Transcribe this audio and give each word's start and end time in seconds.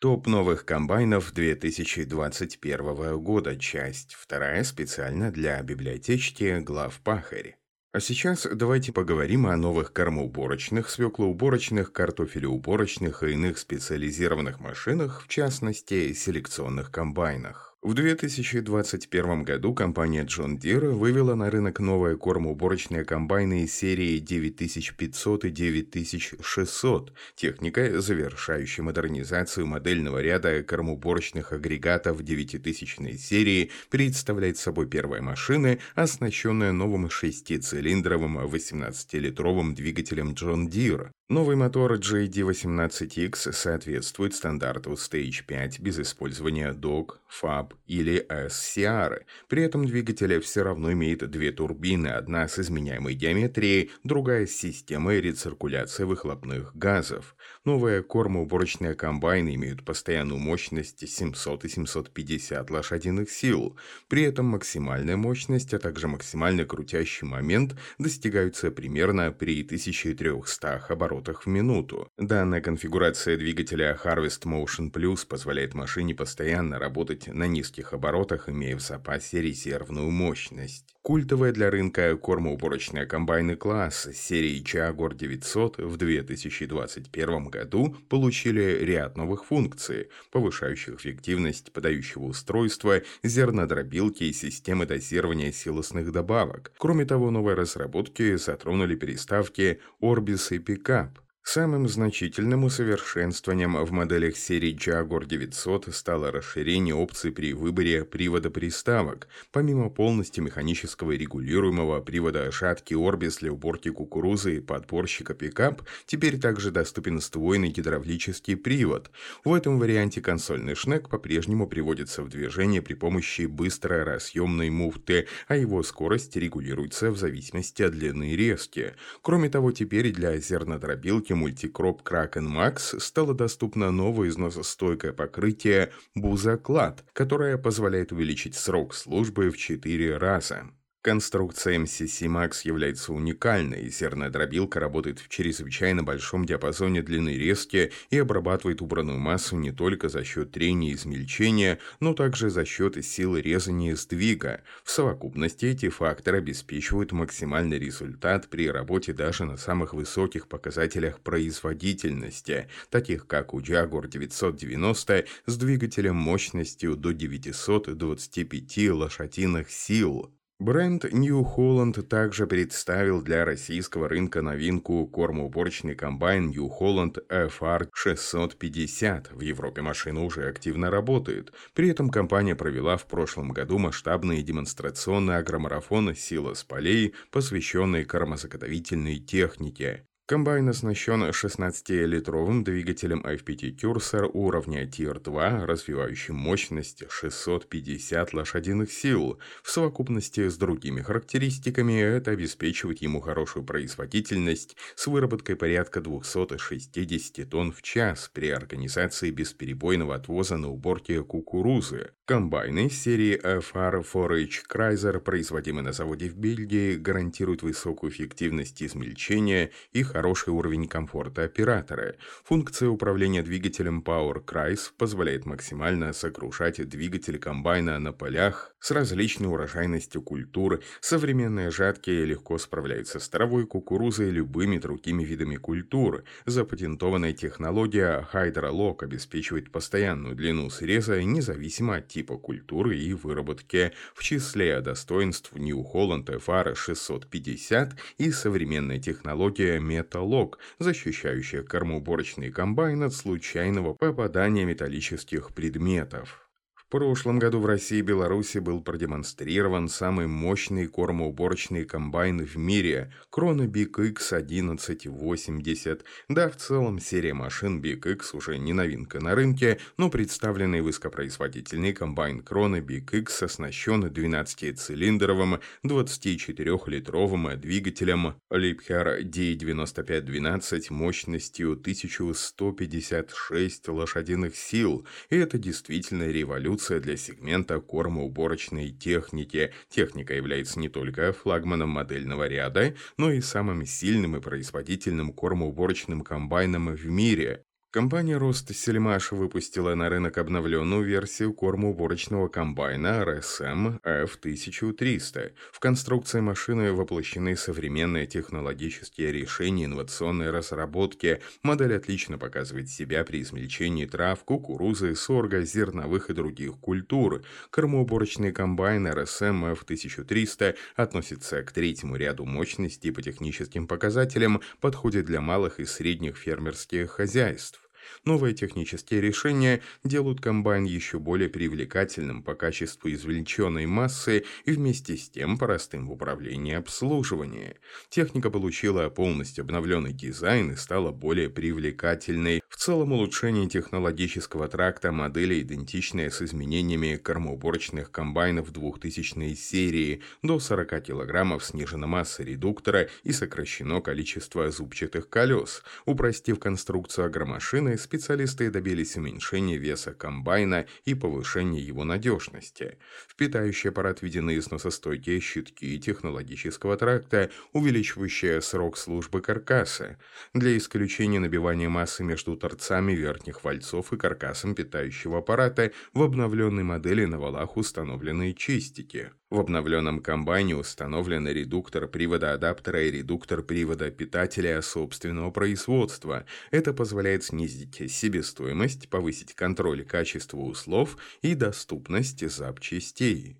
Топ 0.00 0.26
новых 0.26 0.64
комбайнов 0.64 1.30
2021 1.34 3.18
года, 3.18 3.58
часть 3.58 4.14
вторая, 4.14 4.64
специально 4.64 5.30
для 5.30 5.60
библиотечки 5.62 6.58
глав 6.60 6.98
Пахарь. 7.04 7.58
А 7.92 8.00
сейчас 8.00 8.46
давайте 8.50 8.92
поговорим 8.92 9.46
о 9.46 9.54
новых 9.58 9.92
кормоуборочных, 9.92 10.88
свеклоуборочных, 10.88 11.92
картофелеуборочных 11.92 13.22
и 13.22 13.32
иных 13.32 13.58
специализированных 13.58 14.58
машинах, 14.58 15.22
в 15.22 15.28
частности, 15.28 16.14
селекционных 16.14 16.90
комбайнах. 16.90 17.69
В 17.82 17.94
2021 17.94 19.42
году 19.42 19.72
компания 19.72 20.26
John 20.26 20.58
Deere 20.58 20.90
вывела 20.90 21.34
на 21.34 21.50
рынок 21.50 21.80
новые 21.80 22.18
кормоуборочные 22.18 23.06
комбайны 23.06 23.66
серии 23.66 24.18
9500 24.18 25.46
и 25.46 25.50
9600, 25.50 27.14
техника, 27.34 27.98
завершающая 28.02 28.84
модернизацию 28.84 29.66
модельного 29.66 30.20
ряда 30.20 30.62
кормоуборочных 30.62 31.54
агрегатов 31.54 32.22
9000 32.22 33.16
серии, 33.16 33.70
представляет 33.88 34.58
собой 34.58 34.86
первые 34.86 35.22
машины, 35.22 35.80
оснащенные 35.94 36.72
новым 36.72 37.08
шестицилиндровым 37.08 38.40
18-литровым 38.40 39.74
двигателем 39.74 40.32
John 40.32 40.68
Deere. 40.68 41.12
Новый 41.30 41.54
мотор 41.54 41.92
JD18X 41.92 43.52
соответствует 43.52 44.34
стандарту 44.34 44.94
Stage 44.94 45.44
5 45.46 45.78
без 45.78 46.00
использования 46.00 46.72
DOG, 46.72 47.18
FAB 47.40 47.74
или 47.86 48.26
SCR. 48.28 49.22
При 49.46 49.62
этом 49.62 49.86
двигатель 49.86 50.40
все 50.40 50.64
равно 50.64 50.90
имеет 50.90 51.30
две 51.30 51.52
турбины, 51.52 52.08
одна 52.08 52.48
с 52.48 52.58
изменяемой 52.58 53.14
геометрией, 53.14 53.92
другая 54.02 54.44
с 54.44 54.56
системой 54.56 55.20
рециркуляции 55.20 56.02
выхлопных 56.02 56.74
газов. 56.74 57.36
Новые 57.64 58.02
кормоуборочные 58.02 58.96
комбайны 58.96 59.54
имеют 59.54 59.84
постоянную 59.84 60.40
мощность 60.40 61.08
700 61.08 61.64
и 61.64 61.68
750 61.68 62.70
лошадиных 62.70 63.30
сил. 63.30 63.76
При 64.08 64.24
этом 64.24 64.46
максимальная 64.46 65.16
мощность, 65.16 65.74
а 65.74 65.78
также 65.78 66.08
максимальный 66.08 66.64
крутящий 66.64 67.24
момент 67.24 67.76
достигаются 67.98 68.72
примерно 68.72 69.30
при 69.30 69.62
1300 69.62 70.86
оборотах 70.88 71.19
оборотах 71.20 71.46
в 71.46 71.46
минуту. 71.46 72.08
Данная 72.18 72.60
конфигурация 72.60 73.36
двигателя 73.36 73.98
Harvest 74.02 74.44
Motion 74.44 74.90
Plus 74.90 75.26
позволяет 75.26 75.74
машине 75.74 76.14
постоянно 76.14 76.78
работать 76.78 77.28
на 77.28 77.46
низких 77.46 77.92
оборотах, 77.92 78.48
имея 78.48 78.76
в 78.76 78.80
запасе 78.80 79.42
резервную 79.42 80.10
мощность. 80.10 80.94
Культовая 81.10 81.50
для 81.50 81.72
рынка 81.72 82.16
кормоуборочная 82.16 83.04
комбайны 83.04 83.56
класс 83.56 84.08
серии 84.14 84.62
Jaguar 84.62 85.12
900 85.12 85.78
в 85.78 85.96
2021 85.96 87.44
году 87.46 87.96
получили 88.08 88.78
ряд 88.84 89.16
новых 89.16 89.44
функций, 89.44 90.08
повышающих 90.30 91.00
эффективность 91.00 91.72
подающего 91.72 92.26
устройства, 92.26 93.02
зернодробилки 93.24 94.22
и 94.22 94.32
системы 94.32 94.86
дозирования 94.86 95.50
силосных 95.50 96.12
добавок. 96.12 96.70
Кроме 96.78 97.04
того, 97.04 97.32
новые 97.32 97.56
разработки 97.56 98.36
затронули 98.36 98.94
переставки 98.94 99.80
Orbis 100.00 100.54
и 100.54 100.58
Pickup, 100.58 101.08
Самым 101.42 101.88
значительным 101.88 102.64
усовершенствованием 102.64 103.82
в 103.84 103.90
моделях 103.90 104.36
серии 104.36 104.76
Jaguar 104.76 105.26
900 105.26 105.92
стало 105.92 106.30
расширение 106.30 106.94
опций 106.94 107.32
при 107.32 107.54
выборе 107.54 108.04
привода 108.04 108.50
приставок. 108.50 109.26
Помимо 109.50 109.88
полностью 109.90 110.44
механического 110.44 111.12
регулируемого 111.12 112.02
привода 112.02 112.52
шатки 112.52 112.94
Orbis 112.94 113.40
для 113.40 113.52
уборки 113.52 113.90
кукурузы 113.90 114.58
и 114.58 114.60
подборщика 114.60 115.34
пикап, 115.34 115.82
теперь 116.06 116.38
также 116.38 116.70
доступен 116.70 117.20
сдвоенный 117.20 117.70
гидравлический 117.70 118.56
привод. 118.56 119.10
В 119.42 119.54
этом 119.54 119.80
варианте 119.80 120.20
консольный 120.20 120.76
шнек 120.76 121.08
по-прежнему 121.08 121.66
приводится 121.66 122.22
в 122.22 122.28
движение 122.28 122.82
при 122.82 122.94
помощи 122.94 123.46
быстрой 123.46 124.04
разъемной 124.04 124.70
муфты, 124.70 125.26
а 125.48 125.56
его 125.56 125.82
скорость 125.82 126.36
регулируется 126.36 127.10
в 127.10 127.18
зависимости 127.18 127.82
от 127.82 127.92
длины 127.92 128.36
резки. 128.36 128.94
Кроме 129.22 129.48
того, 129.48 129.72
теперь 129.72 130.12
для 130.12 130.36
зернодробилки 130.36 131.29
марки 131.30 131.32
мультикроп 131.32 132.02
Kraken 132.02 132.48
Max 132.48 132.98
стало 133.00 133.34
доступно 133.34 133.90
новое 133.90 134.28
износостойкое 134.28 135.12
покрытие 135.12 135.90
Бузаклад, 136.14 137.04
которое 137.12 137.56
позволяет 137.58 138.12
увеличить 138.12 138.54
срок 138.54 138.94
службы 138.94 139.50
в 139.50 139.56
4 139.56 140.16
раза. 140.16 140.70
Конструкция 141.02 141.78
MCC 141.78 142.26
Max 142.26 142.60
является 142.64 143.14
уникальной, 143.14 143.88
зернодробилка 143.88 144.80
работает 144.80 145.18
в 145.18 145.30
чрезвычайно 145.30 146.02
большом 146.02 146.44
диапазоне 146.44 147.00
длины 147.00 147.38
резки 147.38 147.90
и 148.10 148.18
обрабатывает 148.18 148.82
убранную 148.82 149.18
массу 149.18 149.56
не 149.56 149.72
только 149.72 150.10
за 150.10 150.24
счет 150.24 150.50
трения 150.50 150.90
и 150.90 150.94
измельчения, 150.94 151.78
но 152.00 152.12
также 152.12 152.50
за 152.50 152.66
счет 152.66 153.02
силы 153.02 153.40
резания 153.40 153.96
сдвига. 153.96 154.62
В 154.84 154.90
совокупности 154.90 155.64
эти 155.64 155.88
факторы 155.88 156.36
обеспечивают 156.36 157.12
максимальный 157.12 157.78
результат 157.78 158.50
при 158.50 158.68
работе 158.68 159.14
даже 159.14 159.46
на 159.46 159.56
самых 159.56 159.94
высоких 159.94 160.48
показателях 160.48 161.20
производительности, 161.20 162.68
таких 162.90 163.26
как 163.26 163.54
у 163.54 163.60
Jaguar 163.60 164.06
990 164.06 165.24
с 165.46 165.56
двигателем 165.56 166.16
мощностью 166.16 166.94
до 166.94 167.12
925 167.12 168.90
лошадиных 168.90 169.70
сил. 169.70 170.30
Бренд 170.60 171.04
New 171.10 171.40
Holland 171.56 172.02
также 172.02 172.46
представил 172.46 173.22
для 173.22 173.46
российского 173.46 174.10
рынка 174.10 174.42
новинку 174.42 175.06
кормоуборочный 175.06 175.94
комбайн 175.94 176.50
New 176.50 176.68
Holland 176.68 177.16
FR 177.30 177.88
650. 177.94 179.32
В 179.32 179.40
Европе 179.40 179.80
машина 179.80 180.22
уже 180.22 180.46
активно 180.50 180.90
работает. 180.90 181.54
При 181.72 181.88
этом 181.88 182.10
компания 182.10 182.54
провела 182.54 182.98
в 182.98 183.06
прошлом 183.06 183.52
году 183.52 183.78
масштабные 183.78 184.42
демонстрационные 184.42 185.38
агромарафоны 185.38 186.14
«Сила 186.14 186.52
с 186.52 186.62
полей», 186.62 187.14
посвященные 187.30 188.04
кормозаготовительной 188.04 189.16
технике. 189.16 190.09
Комбайн 190.30 190.68
оснащен 190.68 191.24
16-литровым 191.24 192.62
двигателем 192.62 193.20
FPT 193.22 193.74
Cursor 193.74 194.30
уровня 194.32 194.84
Tier 194.86 195.20
2, 195.20 195.66
развивающим 195.66 196.36
мощность 196.36 197.02
650 197.10 198.32
лошадиных 198.32 198.92
сил. 198.92 199.40
В 199.64 199.70
совокупности 199.72 200.48
с 200.48 200.56
другими 200.56 201.00
характеристиками 201.00 202.00
это 202.00 202.30
обеспечивает 202.30 203.02
ему 203.02 203.20
хорошую 203.20 203.64
производительность 203.64 204.76
с 204.94 205.08
выработкой 205.08 205.56
порядка 205.56 206.00
260 206.00 207.50
тонн 207.50 207.72
в 207.72 207.82
час 207.82 208.30
при 208.32 208.50
организации 208.50 209.32
бесперебойного 209.32 210.14
отвоза 210.14 210.56
на 210.56 210.70
уборке 210.70 211.24
кукурузы. 211.24 212.12
Комбайны 212.24 212.88
серии 212.88 213.36
FR 213.36 214.04
4H 214.04 214.60
Chrysler, 214.72 215.18
производимые 215.18 215.82
на 215.82 215.92
заводе 215.92 216.28
в 216.28 216.36
Бельгии, 216.36 216.94
гарантируют 216.94 217.64
высокую 217.64 218.12
эффективность 218.12 218.80
измельчения 218.80 219.72
и 219.90 220.04
хороший 220.20 220.50
уровень 220.50 220.86
комфорта 220.86 221.44
оператора. 221.44 222.14
Функция 222.44 222.90
управления 222.90 223.42
двигателем 223.42 224.02
Power 224.04 224.44
Chrys 224.44 224.90
позволяет 224.98 225.46
максимально 225.46 226.12
сокрушать 226.12 226.86
двигатель 226.86 227.38
комбайна 227.38 227.98
на 227.98 228.12
полях 228.12 228.74
с 228.80 228.90
различной 228.90 229.48
урожайностью 229.48 230.20
культур. 230.20 230.82
Современные 231.00 231.70
жатки 231.70 232.10
легко 232.10 232.58
справляются 232.58 233.18
с 233.18 233.30
травой, 233.30 233.66
кукурузой 233.66 234.28
и 234.28 234.32
любыми 234.32 234.76
другими 234.76 235.24
видами 235.24 235.56
культур. 235.56 236.24
Запатентованная 236.44 237.32
технология 237.32 238.28
Hydrolock 238.30 239.02
обеспечивает 239.04 239.72
постоянную 239.72 240.34
длину 240.34 240.68
среза 240.68 241.22
независимо 241.22 241.96
от 241.96 242.08
типа 242.08 242.36
культуры 242.36 242.98
и 242.98 243.14
выработки. 243.14 243.92
В 244.14 244.22
числе 244.22 244.82
достоинств 244.82 245.52
New 245.54 245.82
Holland 245.94 246.26
FR 246.26 246.74
650 246.74 247.96
и 248.18 248.30
современная 248.30 248.98
технология 248.98 249.78
Metalog, 250.10 250.58
защищающая 250.78 251.62
кормоуборочный 251.62 252.50
комбайн 252.50 253.02
от 253.02 253.14
случайного 253.14 253.94
попадания 253.94 254.64
металлических 254.64 255.54
предметов 255.54 256.49
прошлом 256.90 257.38
году 257.38 257.60
в 257.60 257.66
России 257.66 257.98
и 257.98 258.02
Беларуси 258.02 258.58
был 258.58 258.82
продемонстрирован 258.82 259.88
самый 259.88 260.26
мощный 260.26 260.88
кормоуборочный 260.88 261.84
комбайн 261.84 262.44
в 262.44 262.56
мире– 262.56 263.12
Крона 263.30 263.62
Big 263.62 264.08
X 264.08 264.32
1180. 264.32 266.04
Да, 266.28 266.50
в 266.50 266.56
целом 266.56 266.98
серия 266.98 267.32
машин 267.32 267.80
Big 267.80 268.12
X 268.12 268.34
уже 268.34 268.58
не 268.58 268.72
новинка 268.72 269.20
на 269.20 269.36
рынке, 269.36 269.78
но 269.96 270.10
представленный 270.10 270.80
высокопроизводительный 270.80 271.92
комбайн 271.92 272.42
Крона 272.42 272.80
Big 272.80 273.16
X 273.16 273.44
оснащен 273.44 274.04
12-цилиндровым 274.04 275.60
24-литровым 275.84 277.56
двигателем 277.56 278.34
Liebherr 278.50 279.22
D9512 279.22 280.86
мощностью 280.90 281.72
1156 281.72 283.88
лошадиных 283.88 284.56
сил. 284.56 285.06
И 285.28 285.36
это 285.36 285.56
действительно 285.56 286.24
революция 286.24 286.79
революция 286.80 287.00
для 287.00 287.16
сегмента 287.16 287.78
кормоуборочной 287.80 288.90
техники. 288.90 289.72
Техника 289.90 290.34
является 290.34 290.80
не 290.80 290.88
только 290.88 291.32
флагманом 291.32 291.90
модельного 291.90 292.48
ряда, 292.48 292.94
но 293.18 293.30
и 293.30 293.42
самым 293.42 293.84
сильным 293.84 294.36
и 294.36 294.40
производительным 294.40 295.32
кормоуборочным 295.32 296.22
комбайном 296.22 296.94
в 296.94 297.06
мире. 297.06 297.64
Компания 297.92 298.36
Рост 298.36 298.72
Сельмаш 298.72 299.32
выпустила 299.32 299.96
на 299.96 300.08
рынок 300.08 300.38
обновленную 300.38 301.02
версию 301.02 301.52
кормоуборочного 301.52 302.46
комбайна 302.46 303.24
RSM 303.24 304.00
F1300. 304.02 305.50
В 305.72 305.80
конструкции 305.80 306.38
машины 306.38 306.92
воплощены 306.92 307.56
современные 307.56 308.28
технологические 308.28 309.32
решения 309.32 309.86
инновационной 309.86 310.52
разработки. 310.52 311.40
Модель 311.64 311.96
отлично 311.96 312.38
показывает 312.38 312.88
себя 312.88 313.24
при 313.24 313.42
измельчении 313.42 314.06
трав, 314.06 314.44
кукурузы, 314.44 315.16
сорга, 315.16 315.62
зерновых 315.62 316.30
и 316.30 316.32
других 316.32 316.78
культур. 316.78 317.42
Кормоуборочный 317.70 318.52
комбайн 318.52 319.08
RSM 319.08 319.76
F1300 319.76 320.76
относится 320.94 321.64
к 321.64 321.72
третьему 321.72 322.14
ряду 322.14 322.44
мощностей 322.44 323.10
по 323.10 323.20
техническим 323.20 323.88
показателям, 323.88 324.60
подходит 324.80 325.24
для 325.24 325.40
малых 325.40 325.80
и 325.80 325.84
средних 325.84 326.36
фермерских 326.36 327.10
хозяйств. 327.10 327.79
Новые 328.24 328.54
технические 328.54 329.20
решения 329.20 329.80
делают 330.04 330.40
комбайн 330.40 330.84
еще 330.84 331.18
более 331.18 331.48
привлекательным 331.48 332.42
по 332.42 332.54
качеству 332.54 333.10
извлеченной 333.10 333.86
массы 333.86 334.44
и 334.64 334.72
вместе 334.72 335.16
с 335.16 335.28
тем 335.30 335.58
простым 335.58 336.06
в 336.08 336.12
управлении 336.12 336.72
и 336.72 336.76
обслуживании. 336.76 337.76
Техника 338.08 338.50
получила 338.50 339.08
полностью 339.08 339.62
обновленный 339.62 340.12
дизайн 340.12 340.72
и 340.72 340.76
стала 340.76 341.12
более 341.12 341.48
привлекательной. 341.48 342.62
В 342.68 342.76
целом 342.76 343.12
улучшение 343.12 343.68
технологического 343.68 344.68
тракта 344.68 345.12
модели 345.12 345.60
идентичное 345.60 346.30
с 346.30 346.42
изменениями 346.42 347.16
кормоуборочных 347.16 348.10
комбайнов 348.10 348.72
2000 348.72 349.54
серии. 349.54 350.22
До 350.42 350.58
40 350.58 351.04
кг 351.04 351.60
снижена 351.60 352.06
масса 352.06 352.42
редуктора 352.42 353.08
и 353.22 353.32
сокращено 353.32 354.00
количество 354.00 354.70
зубчатых 354.70 355.28
колес. 355.28 355.82
Упростив 356.06 356.58
конструкцию 356.58 357.26
агромашины, 357.26 357.89
специалисты 357.96 358.70
добились 358.70 359.16
уменьшения 359.16 359.76
веса 359.76 360.12
комбайна 360.12 360.86
и 361.04 361.14
повышения 361.14 361.80
его 361.80 362.04
надежности. 362.04 362.98
В 363.26 363.36
питающий 363.36 363.90
аппарат 363.90 364.22
введены 364.22 364.58
износостойкие 364.58 365.40
щитки 365.40 365.98
технологического 365.98 366.96
тракта, 366.96 367.50
увеличивающие 367.72 368.60
срок 368.60 368.96
службы 368.96 369.40
каркаса. 369.40 370.18
Для 370.54 370.76
исключения 370.76 371.40
набивания 371.40 371.88
массы 371.88 372.22
между 372.22 372.56
торцами 372.56 373.12
верхних 373.12 373.64
вальцов 373.64 374.12
и 374.12 374.16
каркасом 374.16 374.74
питающего 374.74 375.38
аппарата 375.38 375.92
в 376.12 376.22
обновленной 376.22 376.82
модели 376.82 377.24
на 377.24 377.38
валах 377.38 377.76
установлены 377.76 378.54
чистики. 378.54 379.32
В 379.50 379.58
обновленном 379.58 380.20
комбайне 380.20 380.76
установлен 380.76 381.48
редуктор 381.48 382.06
привода 382.06 382.52
адаптера 382.52 383.02
и 383.02 383.10
редуктор 383.10 383.62
привода 383.62 384.12
питателя 384.12 384.80
собственного 384.80 385.50
производства. 385.50 386.46
Это 386.70 386.92
позволяет 386.92 387.42
снизить 387.42 388.12
себестоимость, 388.12 389.08
повысить 389.08 389.54
контроль 389.54 390.04
качества 390.04 390.58
услов 390.58 391.16
и 391.42 391.56
доступность 391.56 392.48
запчастей. 392.48 393.56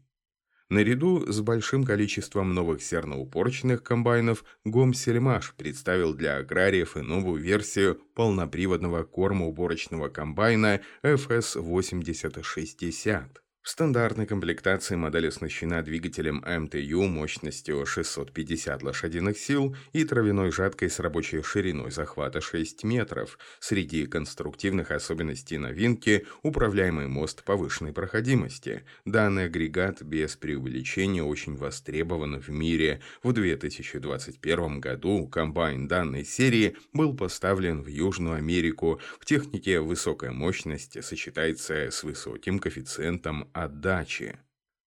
Наряду 0.69 1.27
с 1.27 1.41
большим 1.41 1.83
количеством 1.83 2.55
новых 2.55 2.85
серноупорочных 2.85 3.83
комбайнов 3.83 4.45
Гомсельмаш 4.65 5.55
представил 5.57 6.15
для 6.15 6.37
аграриев 6.37 6.97
и 6.97 7.01
новую 7.01 7.43
версию 7.43 8.01
полноприводного 8.15 9.03
кормоуборочного 9.03 10.09
комбайна 10.09 10.83
FS8060. 11.03 13.41
В 13.63 13.69
стандартной 13.69 14.25
комплектации 14.25 14.97
модель 14.97 15.29
оснащена 15.29 15.83
двигателем 15.83 16.43
МТУ 16.47 17.03
мощностью 17.03 17.85
650 17.85 18.83
лошадиных 18.83 19.37
сил 19.37 19.77
и 19.93 20.05
травяной 20.05 20.51
жаткой 20.51 20.89
с 20.89 20.99
рабочей 20.99 21.43
шириной 21.43 21.91
захвата 21.91 22.41
6 22.41 22.85
метров. 22.85 23.39
Среди 23.61 24.07
конструктивных 24.07 24.91
особенностей 24.91 25.59
новинки– 25.59 26.27
управляемый 26.43 27.07
мост 27.07 27.45
повышенной 27.45 27.93
проходимости. 27.93 28.83
Данный 29.05 29.45
агрегат 29.45 30.01
без 30.01 30.37
преувеличения 30.37 31.23
очень 31.23 31.57
востребован 31.57 32.41
в 32.41 32.49
мире. 32.49 33.03
В 33.23 33.35
2021 33.35 34.81
году 34.81 35.29
комбайн 35.29 35.87
данной 35.87 36.25
серии 36.25 36.79
был 36.95 37.15
поставлен 37.15 37.83
в 37.83 37.89
Южную 37.89 38.37
Америку. 38.37 39.03
В 39.21 39.27
технике 39.27 39.81
высокая 39.81 40.31
мощность 40.31 41.05
сочетается 41.05 41.91
с 41.91 42.03
высоким 42.03 42.59
коэффициентом 42.59 43.50
отдачи. 43.53 44.35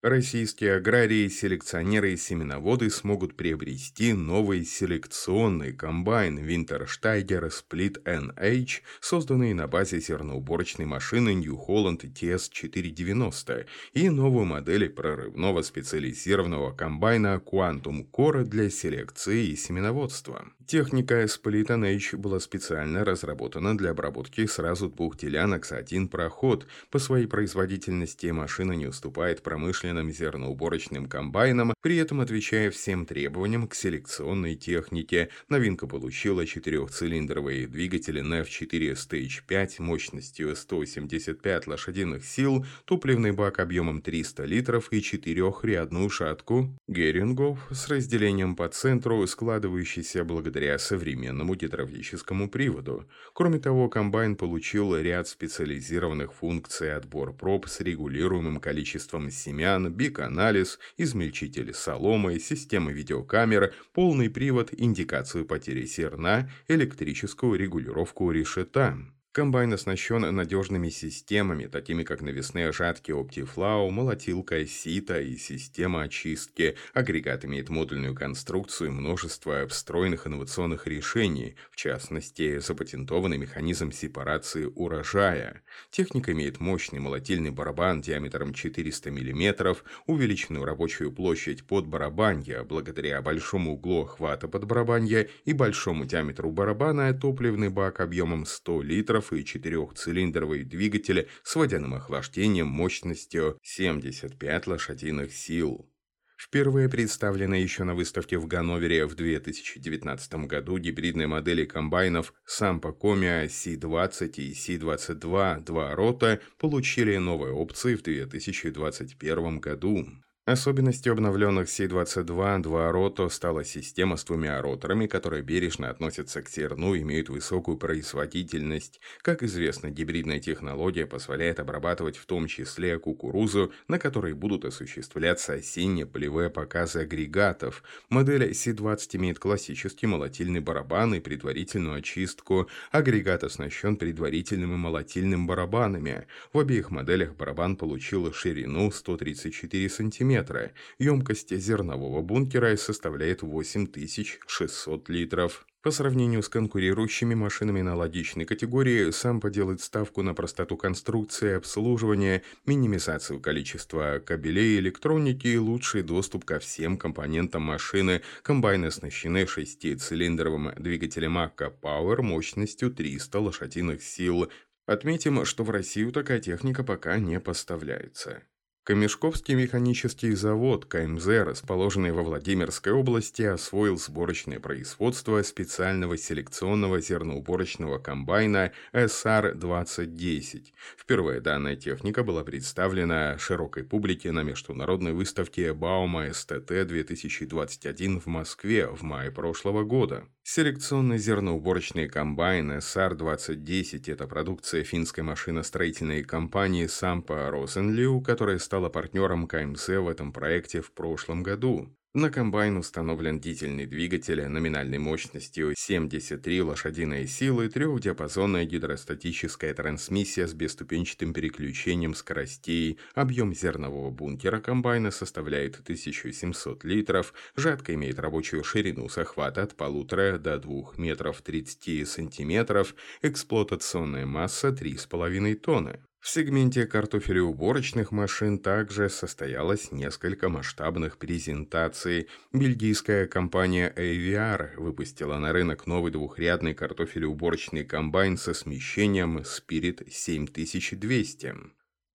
Российские 0.02 0.74
аграрии, 0.78 1.28
селекционеры 1.28 2.14
и 2.14 2.16
семеноводы 2.16 2.90
смогут 2.90 3.36
приобрести 3.36 4.12
новый 4.14 4.64
селекционный 4.64 5.72
комбайн 5.72 6.40
Wintersteiger 6.40 7.48
Split 7.52 8.02
NH, 8.02 8.80
созданный 9.00 9.54
на 9.54 9.68
базе 9.68 10.00
зерноуборочной 10.00 10.86
машины 10.86 11.34
New 11.34 11.56
Holland 11.68 12.00
TS490, 12.00 13.66
и 13.92 14.10
новую 14.10 14.44
модель 14.44 14.90
прорывного 14.90 15.62
специализированного 15.62 16.72
комбайна 16.72 17.40
Quantum 17.40 18.04
Core 18.10 18.42
для 18.42 18.70
селекции 18.70 19.50
и 19.50 19.56
семеноводства. 19.56 20.48
Техника 20.66 21.22
Split 21.24 21.66
NH 21.66 22.16
была 22.16 22.40
специально 22.40 23.04
разработана 23.04 23.78
для 23.78 23.90
обработки 23.90 24.46
сразу 24.46 24.88
двух 24.88 25.16
делянок 25.16 25.64
за 25.64 25.76
один 25.76 26.08
проход. 26.08 26.66
По 26.90 26.98
своей 26.98 27.26
производительности 27.26 28.26
машина 28.28 28.72
не 28.72 28.86
уступает 28.86 29.42
промышленным 29.42 29.91
современным 29.92 30.10
зерноуборочным 30.12 31.06
комбайном, 31.06 31.74
при 31.82 31.96
этом 31.96 32.20
отвечая 32.20 32.70
всем 32.70 33.04
требованиям 33.06 33.68
к 33.68 33.74
селекционной 33.74 34.54
технике. 34.54 35.28
Новинка 35.48 35.86
получила 35.86 36.46
четырехцилиндровые 36.46 37.66
двигатели 37.66 38.22
NEF4 38.22 38.92
Stage 38.94 39.42
5 39.46 39.80
мощностью 39.80 40.56
175 40.56 41.66
лошадиных 41.66 42.24
сил, 42.24 42.64
топливный 42.84 43.32
бак 43.32 43.58
объемом 43.58 44.00
300 44.00 44.44
литров 44.44 44.88
и 44.92 45.02
четырехрядную 45.02 46.08
шатку 46.08 46.68
Герингов 46.88 47.58
с 47.70 47.88
разделением 47.88 48.56
по 48.56 48.68
центру, 48.68 49.26
складывающийся 49.26 50.24
благодаря 50.24 50.78
современному 50.78 51.54
гидравлическому 51.54 52.48
приводу. 52.48 53.04
Кроме 53.34 53.58
того, 53.58 53.88
комбайн 53.88 54.36
получил 54.36 54.96
ряд 54.96 55.28
специализированных 55.28 56.32
функций 56.32 56.94
отбор 56.94 57.34
проб 57.34 57.66
с 57.68 57.80
регулируемым 57.80 58.60
количеством 58.60 59.30
семян, 59.30 59.81
экран, 59.82 59.92
бик-анализ, 59.92 60.78
измельчитель 60.96 61.74
соломы, 61.74 62.38
система 62.38 62.92
видеокамер, 62.92 63.74
полный 63.92 64.30
привод, 64.30 64.70
индикацию 64.72 65.44
потери 65.44 65.86
зерна, 65.86 66.50
электрическую 66.68 67.58
регулировку 67.58 68.30
решета. 68.30 68.98
Комбайн 69.32 69.72
оснащен 69.72 70.20
надежными 70.36 70.90
системами, 70.90 71.64
такими 71.64 72.02
как 72.02 72.20
навесные 72.20 72.70
жатки 72.70 73.12
OptiFlow, 73.12 73.88
молотилка 73.88 74.66
сита 74.66 75.22
и 75.22 75.38
система 75.38 76.02
очистки. 76.02 76.76
Агрегат 76.92 77.46
имеет 77.46 77.70
модульную 77.70 78.14
конструкцию 78.14 78.88
и 78.88 78.92
множество 78.92 79.66
встроенных 79.66 80.26
инновационных 80.26 80.86
решений, 80.86 81.56
в 81.70 81.76
частности, 81.76 82.58
запатентованный 82.58 83.38
механизм 83.38 83.90
сепарации 83.90 84.66
урожая. 84.66 85.62
Техника 85.90 86.32
имеет 86.32 86.60
мощный 86.60 86.98
молотильный 86.98 87.52
барабан 87.52 88.02
диаметром 88.02 88.52
400 88.52 89.10
мм, 89.10 89.78
увеличенную 90.04 90.66
рабочую 90.66 91.10
площадь 91.10 91.66
под 91.66 91.86
барабанья 91.86 92.64
благодаря 92.64 93.22
большому 93.22 93.76
углу 93.76 94.02
охвата 94.02 94.46
под 94.46 94.66
барабанья 94.66 95.26
и 95.46 95.54
большому 95.54 96.04
диаметру 96.04 96.50
барабана 96.50 97.14
топливный 97.14 97.70
бак 97.70 98.00
объемом 98.00 98.44
100 98.44 98.82
литров 98.82 99.21
моторов 99.22 99.32
и 99.32 99.44
четырехцилиндровые 99.44 100.64
двигатели 100.64 101.28
с 101.44 101.56
водяным 101.56 101.94
охлаждением 101.94 102.66
мощностью 102.66 103.58
75 103.62 104.66
лошадиных 104.66 105.32
сил. 105.32 105.88
Впервые 106.36 106.88
представлена 106.88 107.56
еще 107.56 107.84
на 107.84 107.94
выставке 107.94 108.36
в 108.36 108.48
Ганновере 108.48 109.06
в 109.06 109.14
2019 109.14 110.34
году 110.46 110.76
гибридные 110.78 111.28
модели 111.28 111.64
комбайнов 111.64 112.34
Sampo 112.48 112.92
Comia 112.92 113.46
C20 113.46 114.34
и 114.38 114.52
C22 114.52 115.64
два 115.64 115.94
рота 115.94 116.40
получили 116.58 117.16
новые 117.16 117.52
опции 117.52 117.94
в 117.94 118.02
2021 118.02 119.60
году. 119.60 120.04
Особенностью 120.44 121.12
обновленных 121.12 121.70
Си-22 121.70 122.62
2 122.62 122.90
рото 122.90 123.28
стала 123.28 123.64
система 123.64 124.16
с 124.16 124.24
двумя 124.24 124.60
роторами, 124.60 125.06
которая 125.06 125.40
бережно 125.40 125.88
относится 125.88 126.42
к 126.42 126.48
зерну 126.48 126.94
и 126.94 127.02
имеет 127.02 127.28
высокую 127.28 127.76
производительность. 127.76 129.00
Как 129.22 129.44
известно, 129.44 129.90
гибридная 129.92 130.40
технология 130.40 131.06
позволяет 131.06 131.60
обрабатывать 131.60 132.16
в 132.16 132.26
том 132.26 132.48
числе 132.48 132.98
кукурузу, 132.98 133.72
на 133.86 134.00
которой 134.00 134.32
будут 134.32 134.64
осуществляться 134.64 135.52
осенние 135.52 136.06
полевые 136.06 136.50
показы 136.50 137.02
агрегатов. 137.02 137.84
Модель 138.08 138.52
Си-20 138.52 139.18
имеет 139.18 139.38
классический 139.38 140.08
молотильный 140.08 140.58
барабан 140.58 141.14
и 141.14 141.20
предварительную 141.20 141.98
очистку. 141.98 142.68
Агрегат 142.90 143.44
оснащен 143.44 143.94
предварительными 143.94 144.74
молотильными 144.74 145.46
барабанами. 145.46 146.26
В 146.52 146.58
обеих 146.58 146.90
моделях 146.90 147.36
барабан 147.36 147.76
получил 147.76 148.32
ширину 148.32 148.90
134 148.90 149.88
см 149.88 150.31
метра. 150.32 150.72
Емкость 150.98 151.54
зернового 151.54 152.22
бункера 152.22 152.74
составляет 152.76 153.42
8600 153.42 155.08
литров. 155.10 155.66
По 155.82 155.90
сравнению 155.90 156.42
с 156.42 156.48
конкурирующими 156.48 157.34
машинами 157.34 157.82
на 157.82 157.96
логичной 157.96 158.46
категории, 158.46 159.10
Сампа 159.10 159.50
делает 159.50 159.80
ставку 159.80 160.22
на 160.22 160.32
простоту 160.32 160.76
конструкции, 160.76 161.54
обслуживания, 161.54 162.42
минимизацию 162.66 163.40
количества 163.40 164.22
кабелей 164.24 164.78
электроники 164.78 165.48
и 165.48 165.58
лучший 165.58 166.02
доступ 166.02 166.44
ко 166.44 166.60
всем 166.60 166.96
компонентам 166.96 167.62
машины. 167.62 168.22
Комбайны 168.42 168.86
оснащены 168.86 169.46
шестицилиндровым 169.46 170.72
двигателем 170.78 171.36
Akka 171.36 171.72
Power 171.82 172.22
мощностью 172.22 172.90
300 172.90 173.38
лошадиных 173.38 174.02
сил. 174.02 174.48
Отметим, 174.86 175.44
что 175.44 175.62
в 175.64 175.70
Россию 175.70 176.12
такая 176.12 176.40
техника 176.40 176.84
пока 176.84 177.18
не 177.18 177.38
поставляется. 177.38 178.42
Камешковский 178.84 179.54
механический 179.54 180.34
завод 180.34 180.86
КМЗ, 180.86 181.28
расположенный 181.44 182.10
во 182.10 182.24
Владимирской 182.24 182.92
области, 182.92 183.42
освоил 183.42 183.96
сборочное 183.96 184.58
производство 184.58 185.40
специального 185.42 186.18
селекционного 186.18 187.00
зерноуборочного 187.00 187.98
комбайна 187.98 188.72
SR-2010. 188.92 190.72
Впервые 190.98 191.40
данная 191.40 191.76
техника 191.76 192.24
была 192.24 192.42
представлена 192.42 193.38
широкой 193.38 193.84
публике 193.84 194.32
на 194.32 194.42
международной 194.42 195.12
выставке 195.12 195.72
Баума 195.72 196.30
СТТ-2021 196.30 198.18
в 198.18 198.26
Москве 198.26 198.88
в 198.88 199.02
мае 199.02 199.30
прошлого 199.30 199.84
года. 199.84 200.26
Селекционный 200.44 201.18
зерноуборочный 201.18 202.08
комбайн 202.08 202.72
SR-2010– 202.72 204.02
это 204.12 204.26
продукция 204.26 204.82
финской 204.82 205.22
машиностроительной 205.22 206.24
компании 206.24 206.86
Сампа 206.88 207.48
Росенлиу, 207.48 208.20
которая 208.20 208.58
стала 208.58 208.88
партнером 208.88 209.46
КМС 209.46 209.86
в 209.86 210.08
этом 210.08 210.32
проекте 210.32 210.80
в 210.80 210.92
прошлом 210.92 211.44
году. 211.44 211.96
На 212.14 212.28
комбайн 212.28 212.76
установлен 212.76 213.40
дизельный 213.40 213.86
двигатель 213.86 214.46
номинальной 214.46 214.98
мощностью 214.98 215.72
73 215.74 216.60
лошадиные 216.60 217.26
силы, 217.26 217.70
трехдиапазонная 217.70 218.66
гидростатическая 218.66 219.72
трансмиссия 219.72 220.46
с 220.46 220.52
бесступенчатым 220.52 221.32
переключением 221.32 222.12
скоростей, 222.12 222.98
объем 223.14 223.54
зернового 223.54 224.10
бункера 224.10 224.60
комбайна 224.60 225.10
составляет 225.10 225.80
1700 225.80 226.84
литров, 226.84 227.32
жатка 227.56 227.94
имеет 227.94 228.18
рабочую 228.18 228.62
ширину 228.62 229.08
захвата 229.08 229.62
от 229.62 229.72
1,5 229.72 230.36
до 230.36 230.58
2 230.58 230.82
метров 230.98 231.40
30 231.40 232.06
сантиметров, 232.06 232.94
эксплуатационная 233.22 234.26
масса 234.26 234.68
3,5 234.68 235.54
тонны. 235.54 235.98
В 236.22 236.28
сегменте 236.28 236.86
картофелеуборочных 236.86 238.12
машин 238.12 238.60
также 238.60 239.10
состоялось 239.10 239.90
несколько 239.90 240.48
масштабных 240.48 241.18
презентаций. 241.18 242.28
Бельгийская 242.52 243.26
компания 243.26 243.92
AVR 243.96 244.76
выпустила 244.76 245.38
на 245.38 245.52
рынок 245.52 245.88
новый 245.88 246.12
двухрядный 246.12 246.74
картофелеуборочный 246.74 247.84
комбайн 247.84 248.36
со 248.36 248.54
смещением 248.54 249.38
Spirit 249.38 250.08
7200. 250.08 251.54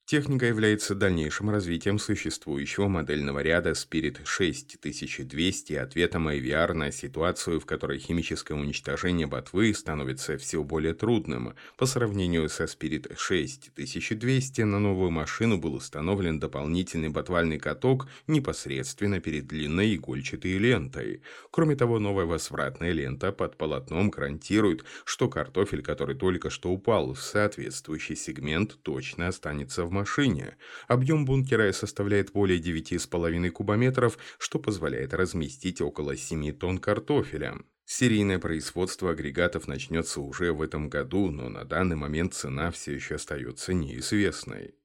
Техника 0.07 0.45
является 0.45 0.95
дальнейшим 0.95 1.49
развитием 1.49 1.99
существующего 1.99 2.87
модельного 2.87 3.39
ряда 3.39 3.71
Spirit 3.71 4.19
6200 4.23 5.73
и 5.73 5.75
ответом 5.75 6.29
AVR 6.29 6.71
на 6.71 6.93
ситуацию, 6.93 7.59
в 7.59 7.65
которой 7.65 7.99
химическое 7.99 8.53
уничтожение 8.53 9.27
ботвы 9.27 9.73
становится 9.73 10.37
все 10.37 10.63
более 10.63 10.93
трудным. 10.93 11.55
По 11.75 11.85
сравнению 11.85 12.47
со 12.47 12.63
Spirit 12.63 13.17
6200 13.17 14.61
на 14.61 14.79
новую 14.79 15.11
машину 15.11 15.57
был 15.57 15.73
установлен 15.73 16.39
дополнительный 16.39 17.09
ботвальный 17.09 17.59
каток 17.59 18.07
непосредственно 18.27 19.19
перед 19.19 19.45
длинной 19.47 19.93
игольчатой 19.95 20.57
лентой. 20.57 21.21
Кроме 21.51 21.75
того, 21.75 21.99
новая 21.99 22.23
возвратная 22.23 22.93
лента 22.93 23.33
под 23.33 23.57
полотном 23.57 24.09
гарантирует, 24.09 24.85
что 25.03 25.27
картофель, 25.27 25.81
который 25.81 26.15
только 26.15 26.49
что 26.49 26.69
упал 26.69 27.13
в 27.13 27.21
соответствующий 27.21 28.15
сегмент, 28.15 28.77
точно 28.83 29.27
останется 29.27 29.83
в 29.83 29.96
машине. 29.97 30.57
Объем 30.87 31.25
бункера 31.25 31.71
составляет 31.71 32.31
более 32.31 32.59
9,5 32.59 33.49
кубометров, 33.49 34.17
что 34.37 34.59
позволяет 34.59 35.13
разместить 35.13 35.81
около 35.81 36.15
7 36.15 36.51
тонн 36.53 36.77
картофеля. 36.77 37.57
Серийное 37.85 38.37
производство 38.37 39.11
агрегатов 39.11 39.67
начнется 39.67 40.19
уже 40.21 40.51
в 40.51 40.61
этом 40.61 40.89
году, 40.89 41.31
но 41.31 41.49
на 41.49 41.63
данный 41.63 41.95
момент 41.95 42.33
цена 42.33 42.69
все 42.71 42.93
еще 42.93 43.15
остается 43.15 43.73
неизвестной. 43.73 44.75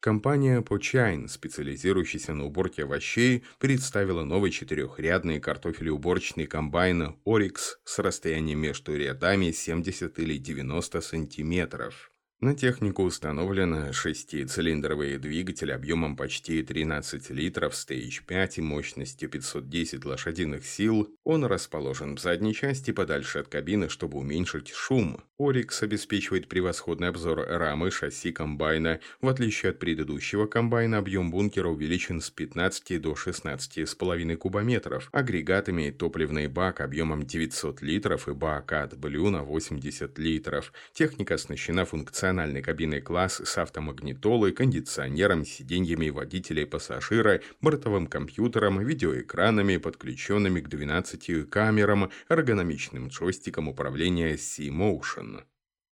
Компания 0.00 0.62
Почайн, 0.62 1.28
специализирующаяся 1.28 2.32
на 2.32 2.44
уборке 2.44 2.84
овощей, 2.84 3.44
представила 3.58 4.22
новый 4.22 4.52
четырехрядный 4.52 5.40
картофелеуборочный 5.40 6.46
комбайн 6.46 7.16
Oryx 7.26 7.78
с 7.84 7.98
расстоянием 7.98 8.60
между 8.60 8.96
рядами 8.96 9.50
70 9.50 10.18
или 10.20 10.38
90 10.38 11.00
сантиметров. 11.00 12.12
На 12.40 12.54
технику 12.54 13.02
установлен 13.02 13.92
шестицилиндровый 13.92 15.18
двигатель 15.18 15.72
объемом 15.72 16.14
почти 16.14 16.62
13 16.62 17.30
литров 17.30 17.72
Stage 17.72 18.22
5 18.24 18.58
и 18.58 18.60
мощностью 18.60 19.28
510 19.28 20.04
лошадиных 20.04 20.64
сил. 20.64 21.12
Он 21.24 21.44
расположен 21.44 22.14
в 22.14 22.20
задней 22.20 22.54
части 22.54 22.92
подальше 22.92 23.40
от 23.40 23.48
кабины, 23.48 23.88
чтобы 23.88 24.18
уменьшить 24.18 24.68
шум. 24.68 25.20
Орикс 25.36 25.82
обеспечивает 25.82 26.46
превосходный 26.46 27.08
обзор 27.08 27.40
рамы 27.40 27.90
шасси 27.90 28.30
комбайна. 28.30 29.00
В 29.20 29.28
отличие 29.28 29.70
от 29.70 29.80
предыдущего 29.80 30.46
комбайна, 30.46 30.98
объем 30.98 31.32
бункера 31.32 31.68
увеличен 31.68 32.20
с 32.20 32.30
15 32.30 33.00
до 33.00 33.14
16,5 33.14 34.36
кубометров. 34.36 35.08
Агрегат 35.10 35.68
имеет 35.70 35.98
топливный 35.98 36.46
бак 36.46 36.82
объемом 36.82 37.24
900 37.24 37.82
литров 37.82 38.28
и 38.28 38.32
бак 38.32 38.72
от 38.72 38.92
Blue 38.92 39.28
на 39.28 39.42
80 39.42 40.16
литров. 40.20 40.72
Техника 40.92 41.34
оснащена 41.34 41.84
функциональной 41.84 42.27
функциональной 42.28 42.60
кабиной 42.60 43.00
класс 43.00 43.40
с 43.42 43.56
автомагнитолой, 43.56 44.52
кондиционером, 44.52 45.46
сиденьями 45.46 46.10
водителя 46.10 46.62
и 46.62 46.66
пассажира, 46.66 47.40
бортовым 47.62 48.06
компьютером, 48.06 48.84
видеоэкранами, 48.84 49.78
подключенными 49.78 50.60
к 50.60 50.68
12 50.68 51.48
камерам, 51.48 52.10
эргономичным 52.28 53.08
джойстиком 53.08 53.68
управления 53.68 54.36
C-Motion. 54.36 55.40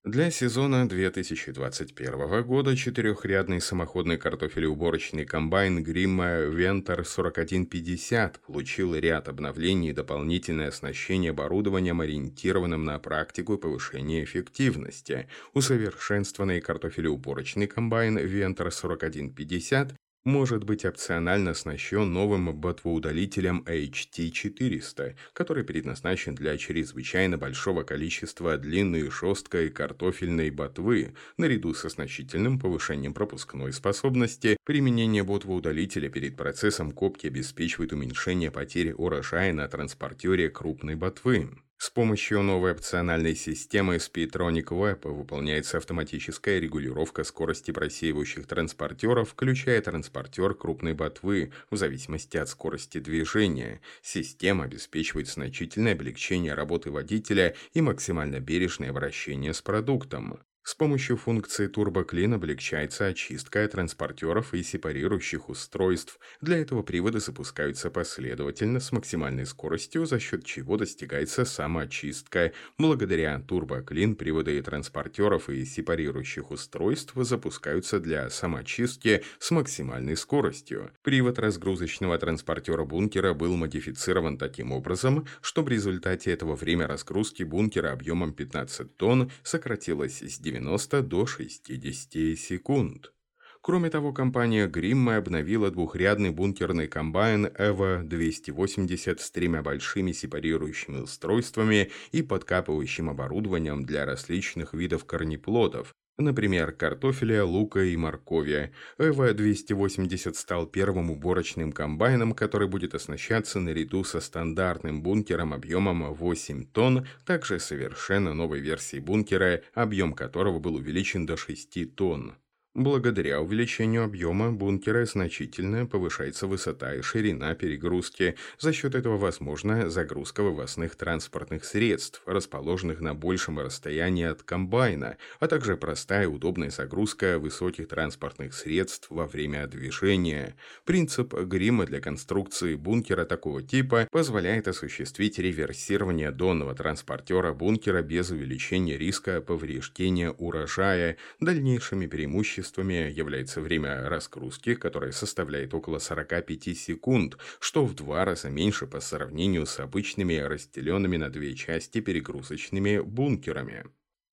Для 0.07 0.31
сезона 0.31 0.89
2021 0.89 2.45
года 2.45 2.77
четырехрядный 2.77 3.61
самоходный 3.61 4.17
картофелеуборочный 4.17 5.25
комбайн 5.25 5.83
Гримма 5.83 6.43
Вентер 6.43 7.05
4150 7.05 8.39
получил 8.39 8.95
ряд 8.95 9.27
обновлений 9.27 9.91
и 9.91 9.93
дополнительное 9.93 10.69
оснащение 10.69 11.33
оборудованием, 11.33 12.01
ориентированным 12.01 12.85
на 12.85 13.01
практику 13.01 13.55
и 13.55 13.59
повышение 13.59 14.23
эффективности. 14.23 15.27
Усовершенствованный 15.55 16.61
картофелеуборочный 16.61 17.67
комбайн 17.67 18.17
Вентер 18.17 18.71
4150 18.71 19.97
может 20.27 20.65
быть 20.65 20.85
опционально 20.85 21.53
оснащен 21.53 22.13
новым 22.13 22.53
ботвоудалителем 22.53 23.65
HT400, 23.67 25.15
который 25.33 25.65
предназначен 25.65 26.35
для 26.35 26.59
чрезвычайно 26.59 27.39
большого 27.39 27.85
количества 27.85 28.59
длинной 28.59 29.09
жесткой 29.11 29.71
картофельной 29.71 30.51
ботвы, 30.51 31.15
наряду 31.39 31.73
с 31.73 31.89
значительным 31.89 32.59
повышением 32.59 33.15
пропускной 33.15 33.73
способности. 33.73 34.57
Применение 34.65 35.23
ботвоудалителя 35.23 36.11
перед 36.11 36.37
процессом 36.37 36.91
копки 36.91 37.29
обеспечивает 37.29 37.93
уменьшение 37.93 38.51
потери 38.51 38.93
урожая 38.93 39.53
на 39.53 39.69
транспортере 39.69 40.51
крупной 40.51 40.97
ботвы. 40.97 41.49
С 41.79 41.91
помощью 41.91 42.43
новой 42.43 42.73
опциональной 42.73 43.37
системы 43.37 43.97
Speedtronic 43.97 44.69
Web 44.69 45.13
выполняется 45.13 45.77
автоматическая 45.77 46.59
регулировка 46.59 47.23
скорости 47.23 47.71
просеивающих 47.71 48.47
транспортеров, 48.47 49.29
включая 49.29 49.83
транспортер 49.83 50.55
крупной 50.55 50.95
ботвы, 50.95 51.53
в 51.71 51.77
зависимости 51.77 52.39
от 52.39 52.49
скорости 52.49 52.99
движения. 52.99 53.83
Система 54.01 54.65
обеспечивает 54.65 55.29
значительное 55.29 55.93
облегчение 55.93 56.55
работы 56.55 56.91
водителя 56.91 57.55
и 57.75 57.83
максимально 57.83 58.41
бережное 58.41 58.89
обращение 58.89 59.53
с 59.53 59.61
продуктом. 59.61 60.41
С 60.67 60.75
помощью 60.75 61.17
функции 61.17 61.69
TurboClean 61.71 62.35
облегчается 62.35 63.07
очистка 63.07 63.69
транспортеров 63.69 64.53
и 64.53 64.65
сепарирующих 64.65 65.49
устройств. 65.49 66.19
Для 66.41 66.59
этого 66.59 66.83
приводы 66.83 67.21
запускаются 67.21 67.89
последовательно 67.89 68.81
с 68.81 68.91
максимальной 68.91 69.47
скоростью, 69.47 70.07
за 70.07 70.19
счет 70.19 70.45
чего 70.45 70.77
достигается 70.77 71.45
самоочистка. 71.45 72.51
Благодаря 72.79 73.41
TurboClean 73.47 74.17
приводы 74.17 74.61
транспортеров 74.61 75.49
и 75.51 75.65
сепарирующих 75.65 76.51
устройств 76.51 77.13
запускаются 77.15 78.01
для 78.01 78.29
самоочистки 78.29 79.23
с 79.39 79.53
максимальной 79.53 80.17
скоростью. 80.17 80.91
Привод 81.05 81.39
разгрузочного 81.39 82.19
транспортера 82.19 82.85
бункера 82.85 83.35
был 83.35 83.55
модифицирован 83.55 84.37
таким 84.37 84.73
образом, 84.73 85.29
что 85.43 85.63
в 85.63 85.69
результате 85.69 86.33
этого 86.33 86.57
время 86.57 86.89
разгрузки 86.89 87.45
бункера 87.45 87.93
объемом 87.93 88.33
15 88.33 88.97
тонн 88.97 89.31
сократилось 89.45 90.23
с 90.23 90.41
90 90.41 90.56
90 90.61 91.03
до 91.03 91.27
60 91.27 92.39
секунд. 92.39 93.13
Кроме 93.61 93.91
того, 93.91 94.13
компания 94.13 94.69
Гримма 94.69 95.17
обновила 95.17 95.71
двухрядный 95.71 96.31
бункерный 96.31 96.87
комбайн 96.87 97.47
EVO 97.47 98.05
280 98.05 99.21
с 99.21 99.31
тремя 99.31 99.63
большими 99.63 100.13
сепарирующими 100.13 100.99
устройствами 101.01 101.91
и 102.13 102.23
подкапывающим 102.23 103.11
оборудованием 103.11 103.85
для 103.85 104.07
различных 104.07 104.73
видов 104.73 105.05
корнеплодов, 105.05 105.95
Например, 106.19 106.73
картофеля, 106.73 107.45
лука 107.45 107.81
и 107.81 107.95
моркови. 107.95 108.73
ЭВ-280 108.97 110.33
стал 110.33 110.67
первым 110.67 111.11
уборочным 111.11 111.73
комбайном, 111.73 112.33
который 112.33 112.69
будет 112.69 112.95
оснащаться 112.95 113.61
наряду 113.61 114.03
со 114.03 114.21
стандартным 114.21 115.03
бункером 115.03 115.53
объемом 115.53 116.15
8 116.15 116.65
тонн, 116.73 117.07
также 117.27 117.61
совершенно 117.61 118.33
новой 118.33 118.61
версией 118.61 119.03
бункера, 119.03 119.63
объем 119.75 120.15
которого 120.15 120.59
был 120.59 120.77
увеличен 120.77 121.27
до 121.27 121.37
6 121.37 121.95
тонн. 121.95 122.35
Благодаря 122.77 123.41
увеличению 123.41 124.05
объема 124.05 124.53
бункера 124.53 125.07
значительно 125.07 125.87
повышается 125.87 126.47
высота 126.47 126.95
и 126.95 127.01
ширина 127.01 127.55
перегрузки. 127.55 128.37
За 128.59 128.75
счет 128.75 128.95
этого 128.95 129.17
возможна 129.17 129.89
загрузка 129.89 130.43
вывозных 130.43 130.95
транспортных 130.95 131.65
средств, 131.65 132.21
расположенных 132.27 133.01
на 133.01 133.15
большем 133.15 133.61
расстоянии 133.61 134.27
от 134.27 134.43
комбайна, 134.43 135.17
а 135.41 135.49
также 135.49 135.79
простая 135.79 136.25
и 136.25 136.27
удобная 136.27 136.69
загрузка 136.69 137.39
высоких 137.39 137.89
транспортных 137.89 138.53
средств 138.53 139.07
во 139.09 139.27
время 139.27 139.67
движения. 139.67 140.55
Принцип 140.85 141.33
грима 141.33 141.87
для 141.87 142.03
конструкции 142.03 142.75
бункера 142.75 143.25
такого 143.25 143.63
типа 143.63 144.07
позволяет 144.13 144.69
осуществить 144.69 145.39
реверсирование 145.39 146.31
донного 146.31 146.75
транспортера 146.75 147.55
бункера 147.55 148.03
без 148.03 148.29
увеличения 148.29 148.99
риска 148.99 149.41
повреждения 149.41 150.31
урожая, 150.31 151.17
дальнейшими 151.41 152.07
преимуществами 152.07 152.66
преимуществами 152.71 153.11
является 153.11 153.61
время 153.61 154.09
разгрузки, 154.09 154.75
которое 154.75 155.13
составляет 155.13 155.75
около 155.75 155.99
45 155.99 156.77
секунд, 156.77 157.39
что 157.61 157.85
в 157.85 157.95
два 157.95 158.25
раза 158.25 158.49
меньше 158.51 158.87
по 158.87 159.01
сравнению 159.01 159.67
с 159.67 159.81
обычными 159.81 160.37
разделенными 160.37 161.17
на 161.17 161.31
две 161.31 161.55
части 161.55 162.01
перегрузочными 162.01 163.01
бункерами. 163.01 163.85